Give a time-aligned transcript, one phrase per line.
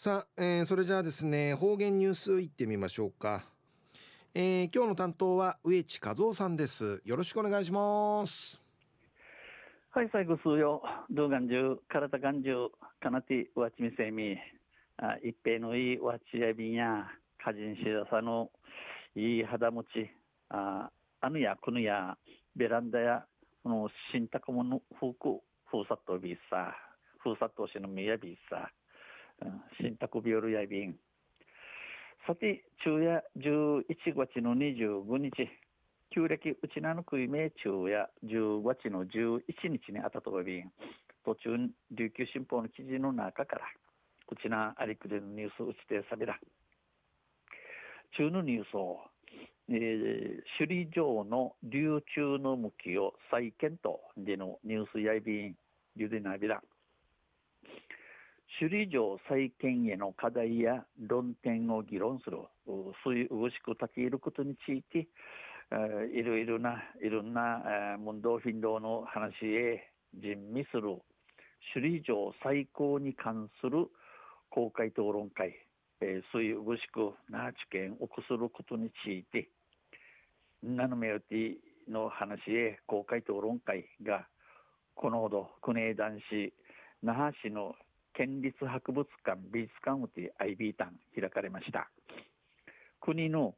[0.00, 3.42] さあ、えー、それじゃあですね方言ニュースいってみましょうか、
[4.32, 7.02] えー、今日の担当は植地和夫さんです。
[7.04, 8.62] よろしくお願いします。
[9.90, 12.68] はい最後数よ動画中体がんじゅ
[13.00, 14.36] かなてわちみせみ。
[14.98, 17.04] あ一平のいいわちやびんや。
[17.42, 18.52] かじんしださの。
[19.16, 20.08] いい肌持ち。
[20.50, 20.88] あ
[21.20, 22.16] あぬやくぬや。
[22.54, 23.24] ベランダや。
[23.64, 26.72] この新宅もの風空風殺とびさ。
[27.24, 28.70] 風殺としのみやびさ。
[29.80, 30.96] 新宅日和やびん。
[32.26, 33.84] さて、昼夜11
[34.14, 35.32] 月の25日、
[36.10, 40.70] 旧暦うちなのくいめ昼夜10月の11日にあたとびん、
[41.24, 41.56] 途中、
[41.90, 43.62] 琉球新報の記事の中から、
[44.30, 46.38] うちなありくれのニュースうちてさびら。
[48.16, 49.00] 中のニュースを、
[49.68, 55.54] えー、首里城の流中の向きを再検討でのニュースやいびん、
[55.96, 56.60] ゆでなびら。
[58.60, 62.38] 首里城再建への課題や論点を議論する、
[63.04, 65.06] そういううしく立ち入ることについて、
[66.12, 70.96] いろいろな、いろんな問答頻度の話へ吟味する、
[71.72, 73.86] 首里城再興に関する
[74.50, 75.54] 公開討論会、
[76.32, 79.48] そういううしくな知見をくすることについて、
[80.64, 81.54] ナノメロティ
[81.88, 84.26] の話へ公開討論会が、
[84.96, 86.52] このほど、国枝男子、
[87.04, 87.76] 那覇市の
[88.18, 91.88] 県立博物館美術館をて IB 館開かれました。
[93.00, 93.54] 国の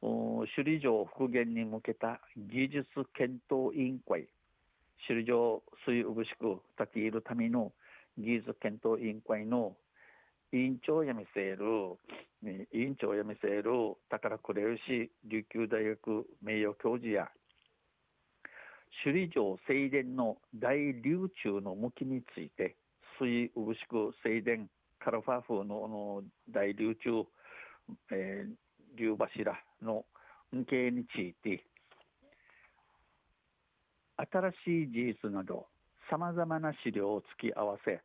[0.00, 4.28] 首里城復元に向けた技術検討委員会
[5.08, 7.72] 首里城水うぶしく立ち入るための
[8.16, 9.74] 技術検討委員会の
[10.52, 11.58] 委員長を辞めせる
[12.72, 13.64] 委員長を辞めせる
[14.08, 17.28] 宝倉吉琉球大学名誉教授や
[19.02, 22.76] 首里城正殿の大流中の向きについて
[23.22, 24.66] 水うぶしく正殿
[24.98, 27.24] カラファー風のの大流中、
[28.10, 30.04] えー、流柱の
[30.52, 31.64] 運慶について
[34.16, 35.66] 新しい事実など
[36.10, 38.00] さまざまな資料を突き合わせ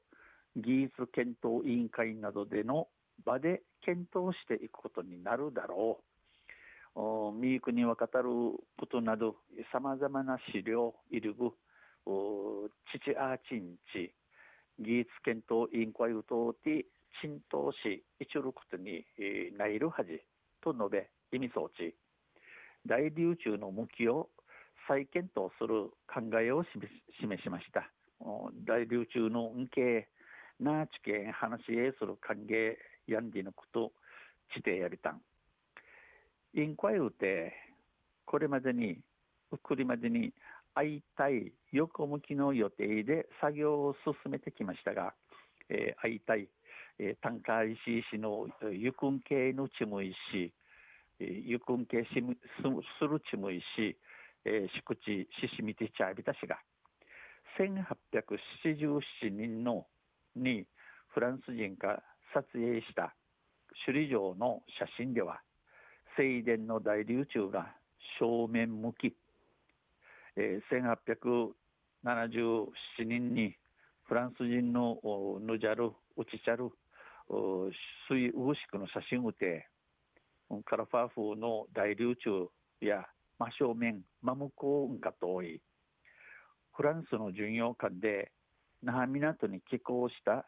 [0.55, 2.87] 技術検討委員会などでの
[3.25, 6.03] 場で検討していくことになるだろう。
[7.39, 8.29] ミークにわかたる
[8.79, 9.35] ことなど
[9.71, 11.51] さまざまな資料いるぐ
[12.05, 14.11] 父アーチンチ
[14.79, 16.85] 技術検討委員会を通って
[17.21, 19.05] 浸透し一ることに
[19.57, 20.21] ないるはじ
[20.61, 21.95] と述べ意味装置
[22.85, 24.29] 大流中の向きを
[24.87, 26.87] 再検討する考えを示
[27.41, 27.91] しました。
[28.65, 30.07] 大流中の運慶
[30.59, 32.75] な知見話へする歓迎
[33.07, 33.91] やんでのこと
[34.53, 35.21] 地底やりたん。
[36.53, 37.53] 委員会をて
[38.25, 38.99] これまでに
[39.51, 40.33] 送りまでに
[40.77, 45.15] 相対横向きの予定で作業を進めてきましたが、
[45.69, 46.49] えー、相対、
[46.99, 47.73] えー、単価石
[48.13, 50.13] 石のゆくん系のちむ石、
[51.19, 52.37] えー、ゆくん系しむ
[52.99, 53.65] するちむ石、
[54.45, 56.59] えー、敷地ししみてちゃびたしが
[57.57, 59.01] 1877
[59.31, 59.87] 人の
[60.35, 60.67] に
[61.07, 62.03] フランス人が
[62.35, 63.15] 撮影した
[63.83, 65.41] 首里城の写真では
[66.15, 67.73] 正殿の大流中が
[68.19, 69.15] 正面向き
[70.39, 71.03] えー、
[72.05, 73.55] 1877人に
[74.03, 74.99] フランス人の
[75.41, 76.69] ヌジャル、ウチチャル、
[78.07, 79.67] 水ウシクの写真をて、
[80.65, 82.47] カラファー風の大流中
[82.79, 83.03] や
[83.39, 85.61] 真正面、真向こうが遠い、
[86.75, 88.31] フランスの巡洋艦で
[88.83, 90.45] 那覇港に寄港した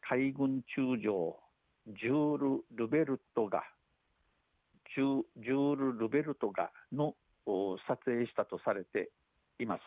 [0.00, 1.38] 海軍中将
[1.86, 3.62] ジュール・ルベルトが
[4.96, 7.14] ジュール・ルベルトがの
[7.86, 9.10] 撮影したとされて
[9.58, 9.80] います。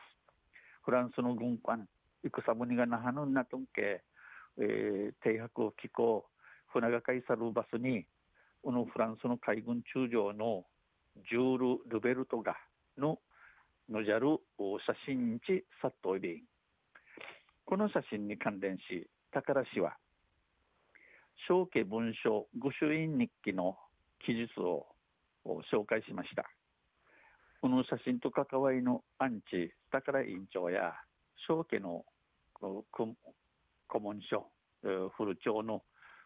[0.84, 1.88] フランスの軍艦、
[2.24, 4.04] 戦船が那覇のなとんけ、
[4.58, 6.26] えー、停泊を機構、
[6.74, 8.06] 船がかいさるバスに、
[8.64, 10.66] このフランスの海軍中将の
[11.30, 12.56] ジュール・ルベルトが
[12.98, 13.20] の
[13.90, 14.28] のじゃる
[14.86, 16.42] 写真地殺到便。
[17.66, 19.98] この写真に関連し、宝氏は、
[21.48, 23.78] 小家文書御朱印日記の
[24.26, 24.88] 記述を
[25.72, 26.50] 紹介しました。
[27.62, 30.96] この写真と関わりのアンチ宝委員長や
[31.48, 32.04] 小家の
[32.60, 32.84] 古
[34.00, 34.48] 文書
[35.16, 35.84] 古町の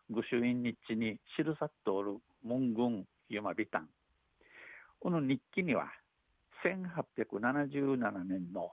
[0.09, 3.89] 御朱印日記に記さっとおる文言ゆまびたん。
[5.01, 5.91] この日記には
[6.63, 8.71] 1877年の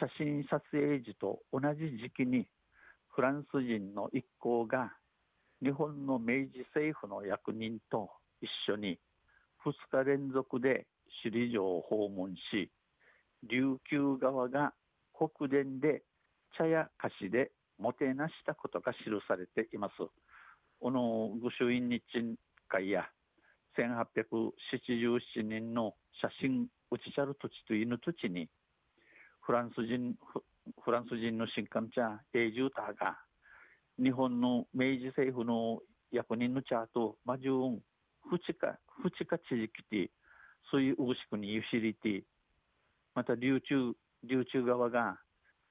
[0.00, 2.46] 写真撮影時と同じ時期に
[3.10, 4.90] フランス人の一行が
[5.62, 8.08] 日本の明治政府の役人と
[8.40, 8.98] 一緒に
[9.66, 10.86] 2日連続で
[11.22, 12.70] 首里城を訪問し
[13.48, 14.72] 琉球側が
[15.14, 16.02] 北殿で
[16.56, 19.94] 茶や菓子でもてなしたことが記されています。
[20.80, 22.02] この御朱印日
[22.68, 23.08] 会や
[23.78, 28.48] 1877年の写真打ちちゃる土地と犬土地に
[29.40, 30.14] フランス人
[30.82, 33.18] フランス人の新刊茶永住ターが
[34.02, 35.80] 日本の明治政府の
[36.12, 37.80] 役人のチャートマジュン
[38.28, 40.19] フチカフチカ地域でそう
[40.80, 42.24] いううしくにゆしりて
[43.14, 43.92] また琉球
[44.24, 45.18] 琉球側が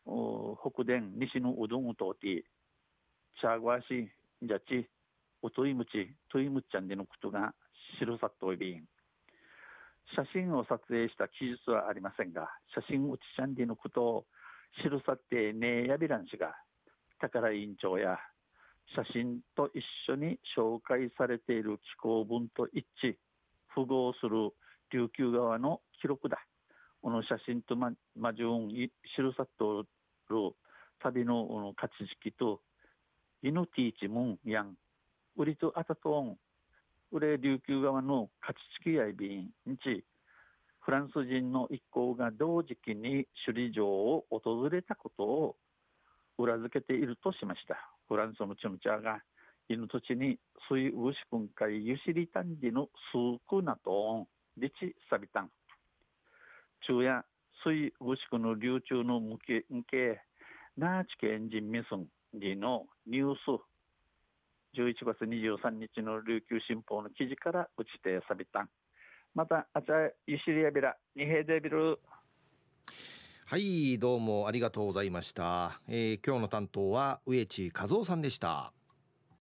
[0.06, 2.44] 北電西のうどんを通って
[3.40, 4.10] チャーゴアシ
[4.42, 4.90] ジャチ
[5.42, 7.54] おといむちといむちゃんでのことが
[8.00, 8.84] 記さといびん。
[10.16, 14.26] 写真を撮影した記述はありませんが写真うちちゃんでのことを
[14.82, 16.56] 記さってねえやびらんしが
[17.20, 18.18] 宝委員長や
[18.96, 23.16] 写真と一緒に紹介されている寄稿文と一致
[23.68, 24.52] 符合する
[24.92, 26.40] 琉球側の記録だ
[27.02, 28.92] この写真とま、まじゅん、記
[29.38, 29.88] さっとる
[31.00, 32.62] 旅の勝ち式と、
[33.42, 34.76] イヌティーチムンヤン、
[35.38, 36.38] ウリとアタトン、
[37.12, 40.04] ウレ琉球側の勝ち式やいびんち、
[40.82, 45.56] フランス人の一行が同時期に首里城を訪れたことを
[46.38, 47.78] 裏付けているとしました。
[48.10, 49.22] フランスのチムチャーが、
[49.70, 50.38] 犬土地に
[50.68, 54.28] 水牛君会ゆしりたんじの数区なとん、
[54.60, 55.50] リチサビタン。
[56.82, 57.26] 昼夜、
[57.64, 60.22] 水牛区の流中の向け、向け、
[60.78, 62.04] ナーチ県人民村
[62.34, 63.40] にのニュース、
[64.78, 68.70] 11月23日の琉球新報の記事から打ちてさびたん。
[69.34, 72.00] また、あちゃゆしりやびら、にへでびる。
[73.46, 78.72] はいどうもありがとうございました、えー、今日の担当は植地和夫さんでした